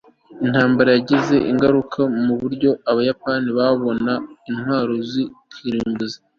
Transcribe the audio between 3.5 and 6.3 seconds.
babona intwaro za kirimbuzi